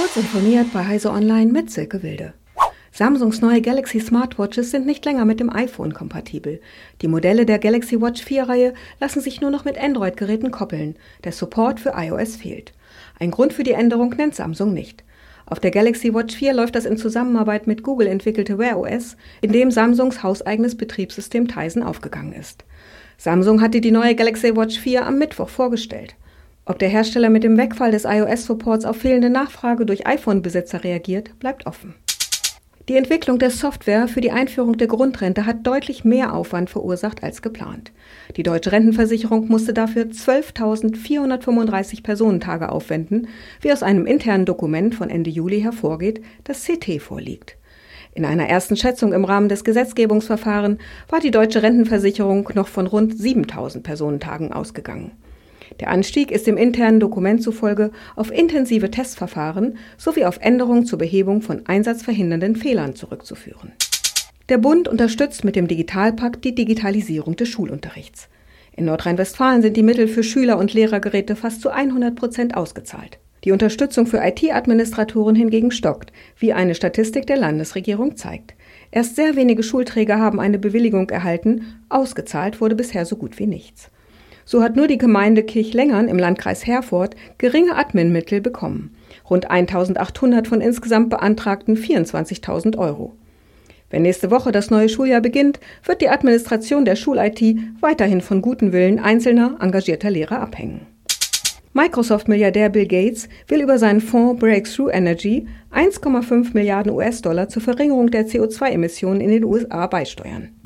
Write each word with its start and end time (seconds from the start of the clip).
Kurz 0.00 0.16
informiert 0.16 0.72
bei 0.72 0.86
Heise 0.86 1.10
Online 1.10 1.52
mit 1.52 1.70
Silke 1.70 2.02
Wilde. 2.02 2.32
Samsungs 2.90 3.42
neue 3.42 3.60
Galaxy 3.60 4.00
Smartwatches 4.00 4.70
sind 4.70 4.86
nicht 4.86 5.04
länger 5.04 5.26
mit 5.26 5.40
dem 5.40 5.54
iPhone 5.54 5.92
kompatibel. 5.92 6.62
Die 7.02 7.06
Modelle 7.06 7.44
der 7.44 7.58
Galaxy 7.58 8.00
Watch 8.00 8.22
4-Reihe 8.22 8.72
lassen 8.98 9.20
sich 9.20 9.42
nur 9.42 9.50
noch 9.50 9.66
mit 9.66 9.76
Android-Geräten 9.76 10.52
koppeln. 10.52 10.96
Der 11.24 11.32
Support 11.32 11.80
für 11.80 11.92
iOS 11.94 12.36
fehlt. 12.36 12.72
Ein 13.18 13.30
Grund 13.30 13.52
für 13.52 13.62
die 13.62 13.72
Änderung 13.72 14.08
nennt 14.16 14.34
Samsung 14.34 14.72
nicht. 14.72 15.04
Auf 15.44 15.60
der 15.60 15.70
Galaxy 15.70 16.14
Watch 16.14 16.34
4 16.34 16.54
läuft 16.54 16.76
das 16.76 16.86
in 16.86 16.96
Zusammenarbeit 16.96 17.66
mit 17.66 17.82
Google 17.82 18.06
entwickelte 18.06 18.56
Wear 18.56 18.78
OS, 18.78 19.18
in 19.42 19.52
dem 19.52 19.70
Samsungs 19.70 20.22
hauseigenes 20.22 20.78
Betriebssystem 20.78 21.46
Tizen 21.46 21.82
aufgegangen 21.82 22.32
ist. 22.32 22.64
Samsung 23.18 23.60
hatte 23.60 23.82
die 23.82 23.90
neue 23.90 24.14
Galaxy 24.14 24.56
Watch 24.56 24.78
4 24.78 25.04
am 25.04 25.18
Mittwoch 25.18 25.50
vorgestellt. 25.50 26.14
Ob 26.70 26.78
der 26.78 26.88
Hersteller 26.88 27.28
mit 27.30 27.42
dem 27.42 27.58
Wegfall 27.58 27.90
des 27.90 28.04
iOS-Supports 28.04 28.84
auf 28.84 28.98
fehlende 28.98 29.28
Nachfrage 29.28 29.84
durch 29.84 30.06
iPhone-Besitzer 30.06 30.84
reagiert, 30.84 31.36
bleibt 31.40 31.66
offen. 31.66 31.96
Die 32.88 32.96
Entwicklung 32.96 33.40
der 33.40 33.50
Software 33.50 34.06
für 34.06 34.20
die 34.20 34.30
Einführung 34.30 34.78
der 34.78 34.86
Grundrente 34.86 35.46
hat 35.46 35.66
deutlich 35.66 36.04
mehr 36.04 36.32
Aufwand 36.32 36.70
verursacht 36.70 37.24
als 37.24 37.42
geplant. 37.42 37.90
Die 38.36 38.44
deutsche 38.44 38.70
Rentenversicherung 38.70 39.48
musste 39.48 39.74
dafür 39.74 40.04
12.435 40.04 42.04
Personentage 42.04 42.70
aufwenden, 42.70 43.26
wie 43.62 43.72
aus 43.72 43.82
einem 43.82 44.06
internen 44.06 44.44
Dokument 44.44 44.94
von 44.94 45.10
Ende 45.10 45.30
Juli 45.30 45.62
hervorgeht, 45.62 46.22
das 46.44 46.64
CT 46.64 47.02
vorliegt. 47.02 47.56
In 48.14 48.24
einer 48.24 48.48
ersten 48.48 48.76
Schätzung 48.76 49.12
im 49.12 49.24
Rahmen 49.24 49.48
des 49.48 49.64
Gesetzgebungsverfahrens 49.64 50.78
war 51.08 51.18
die 51.18 51.32
deutsche 51.32 51.64
Rentenversicherung 51.64 52.48
noch 52.54 52.68
von 52.68 52.86
rund 52.86 53.18
7000 53.18 53.82
Personentagen 53.82 54.52
ausgegangen. 54.52 55.10
Der 55.78 55.90
Anstieg 55.90 56.30
ist 56.30 56.46
dem 56.46 56.56
internen 56.56 56.98
Dokument 56.98 57.42
zufolge 57.42 57.92
auf 58.16 58.32
intensive 58.32 58.90
Testverfahren 58.90 59.78
sowie 59.96 60.24
auf 60.24 60.38
Änderungen 60.40 60.84
zur 60.84 60.98
Behebung 60.98 61.42
von 61.42 61.66
einsatzverhindernden 61.66 62.56
Fehlern 62.56 62.96
zurückzuführen. 62.96 63.72
Der 64.48 64.58
Bund 64.58 64.88
unterstützt 64.88 65.44
mit 65.44 65.54
dem 65.54 65.68
Digitalpakt 65.68 66.44
die 66.44 66.54
Digitalisierung 66.56 67.36
des 67.36 67.48
Schulunterrichts. 67.48 68.28
In 68.76 68.84
Nordrhein-Westfalen 68.86 69.62
sind 69.62 69.76
die 69.76 69.82
Mittel 69.84 70.08
für 70.08 70.24
Schüler- 70.24 70.58
und 70.58 70.74
Lehrergeräte 70.74 71.36
fast 71.36 71.60
zu 71.60 71.70
100 71.70 72.16
Prozent 72.16 72.56
ausgezahlt. 72.56 73.18
Die 73.44 73.52
Unterstützung 73.52 74.06
für 74.06 74.18
IT-Administratoren 74.18 75.34
hingegen 75.34 75.70
stockt, 75.70 76.12
wie 76.38 76.52
eine 76.52 76.74
Statistik 76.74 77.26
der 77.26 77.38
Landesregierung 77.38 78.16
zeigt. 78.16 78.54
Erst 78.90 79.16
sehr 79.16 79.36
wenige 79.36 79.62
Schulträger 79.62 80.18
haben 80.18 80.40
eine 80.40 80.58
Bewilligung 80.58 81.08
erhalten, 81.10 81.82
ausgezahlt 81.88 82.60
wurde 82.60 82.74
bisher 82.74 83.06
so 83.06 83.16
gut 83.16 83.38
wie 83.38 83.46
nichts. 83.46 83.90
So 84.50 84.64
hat 84.64 84.74
nur 84.74 84.88
die 84.88 84.98
Gemeinde 84.98 85.44
Kirchlengern 85.44 86.08
im 86.08 86.18
Landkreis 86.18 86.66
Herford 86.66 87.14
geringe 87.38 87.76
Adminmittel 87.76 88.40
bekommen. 88.40 88.96
Rund 89.30 89.48
1800 89.48 90.48
von 90.48 90.60
insgesamt 90.60 91.08
beantragten 91.08 91.76
24.000 91.76 92.76
Euro. 92.76 93.14
Wenn 93.90 94.02
nächste 94.02 94.32
Woche 94.32 94.50
das 94.50 94.68
neue 94.68 94.88
Schuljahr 94.88 95.20
beginnt, 95.20 95.60
wird 95.84 96.00
die 96.00 96.08
Administration 96.08 96.84
der 96.84 96.96
Schul-IT 96.96 97.58
weiterhin 97.78 98.22
von 98.22 98.42
guten 98.42 98.72
Willen 98.72 98.98
einzelner 98.98 99.56
engagierter 99.60 100.10
Lehrer 100.10 100.40
abhängen. 100.40 100.84
Microsoft-Milliardär 101.72 102.70
Bill 102.70 102.88
Gates 102.88 103.28
will 103.46 103.60
über 103.60 103.78
seinen 103.78 104.00
Fonds 104.00 104.40
Breakthrough 104.40 104.90
Energy 104.90 105.46
1,5 105.72 106.54
Milliarden 106.54 106.90
US-Dollar 106.90 107.48
zur 107.48 107.62
Verringerung 107.62 108.10
der 108.10 108.26
CO2-Emissionen 108.26 109.20
in 109.20 109.30
den 109.30 109.44
USA 109.44 109.86
beisteuern. 109.86 110.59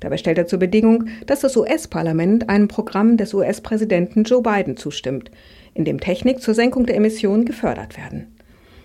Dabei 0.00 0.16
stellt 0.16 0.38
er 0.38 0.46
zur 0.46 0.58
Bedingung, 0.58 1.08
dass 1.26 1.40
das 1.40 1.56
US-Parlament 1.56 2.48
einem 2.48 2.68
Programm 2.68 3.16
des 3.16 3.32
US-Präsidenten 3.34 4.24
Joe 4.24 4.42
Biden 4.42 4.76
zustimmt, 4.76 5.30
in 5.74 5.84
dem 5.84 6.00
Technik 6.00 6.40
zur 6.40 6.54
Senkung 6.54 6.86
der 6.86 6.96
Emissionen 6.96 7.44
gefördert 7.44 7.96
werden. 7.96 8.36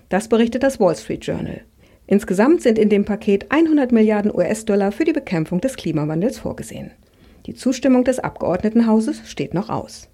Das 0.09 0.27
berichtet 0.27 0.63
das 0.63 0.79
Wall 0.79 0.95
Street 0.95 1.25
Journal. 1.25 1.61
Insgesamt 2.07 2.61
sind 2.61 2.77
in 2.77 2.89
dem 2.89 3.05
Paket 3.05 3.51
100 3.51 3.91
Milliarden 3.91 4.33
US-Dollar 4.33 4.91
für 4.91 5.05
die 5.05 5.13
Bekämpfung 5.13 5.61
des 5.61 5.77
Klimawandels 5.77 6.39
vorgesehen. 6.39 6.91
Die 7.45 7.53
Zustimmung 7.53 8.03
des 8.03 8.19
Abgeordnetenhauses 8.19 9.21
steht 9.29 9.53
noch 9.53 9.69
aus. 9.69 10.09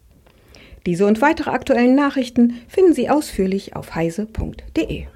Diese 0.85 1.05
und 1.05 1.21
weitere 1.21 1.49
aktuellen 1.49 1.95
Nachrichten 1.95 2.61
finden 2.67 2.93
Sie 2.93 3.09
ausführlich 3.09 3.75
auf 3.75 3.95
heise.de. 3.95 5.07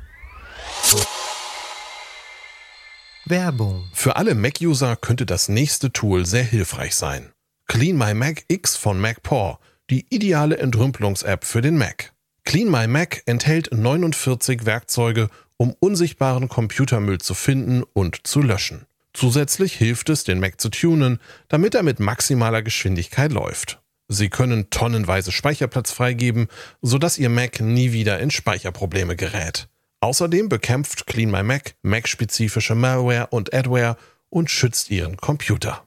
Werbung. 3.31 3.85
Für 3.93 4.17
alle 4.17 4.35
Mac-User 4.35 4.97
könnte 4.97 5.25
das 5.25 5.47
nächste 5.47 5.93
Tool 5.93 6.25
sehr 6.25 6.43
hilfreich 6.43 6.95
sein. 6.95 7.31
Clean 7.65 7.97
My 7.97 8.13
Mac 8.13 8.43
X 8.49 8.75
von 8.75 8.99
MacPaw, 8.99 9.57
die 9.89 10.05
ideale 10.09 10.57
Entrümpelungs-App 10.57 11.45
für 11.45 11.61
den 11.61 11.77
Mac. 11.77 12.11
Clean 12.43 12.69
My 12.69 12.87
Mac 12.87 13.23
enthält 13.25 13.71
49 13.71 14.65
Werkzeuge, 14.65 15.29
um 15.55 15.73
unsichtbaren 15.79 16.49
Computermüll 16.49 17.19
zu 17.19 17.33
finden 17.33 17.83
und 17.93 18.27
zu 18.27 18.41
löschen. 18.41 18.85
Zusätzlich 19.13 19.75
hilft 19.75 20.09
es, 20.09 20.25
den 20.25 20.41
Mac 20.41 20.59
zu 20.59 20.69
tunen, 20.69 21.21
damit 21.47 21.73
er 21.73 21.83
mit 21.83 22.01
maximaler 22.01 22.61
Geschwindigkeit 22.61 23.31
läuft. 23.31 23.81
Sie 24.09 24.29
können 24.29 24.69
tonnenweise 24.71 25.31
Speicherplatz 25.31 25.91
freigeben, 25.91 26.49
sodass 26.81 27.17
Ihr 27.17 27.29
Mac 27.29 27.61
nie 27.61 27.93
wieder 27.93 28.19
in 28.19 28.29
Speicherprobleme 28.29 29.15
gerät. 29.15 29.69
Außerdem 30.01 30.49
bekämpft 30.49 31.05
Clean 31.05 31.29
My 31.29 31.43
Mac 31.43 31.75
Mac-spezifische 31.83 32.73
Malware 32.73 33.27
und 33.27 33.53
Adware 33.53 33.97
und 34.29 34.49
schützt 34.49 34.89
Ihren 34.89 35.17
Computer. 35.17 35.85